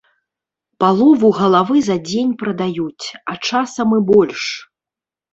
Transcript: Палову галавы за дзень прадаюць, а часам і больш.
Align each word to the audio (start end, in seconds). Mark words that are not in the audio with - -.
Палову 0.83 1.29
галавы 1.39 1.77
за 1.87 1.97
дзень 2.07 2.31
прадаюць, 2.41 3.07
а 3.33 3.35
часам 3.49 3.89
і 3.99 4.01
больш. 4.09 4.41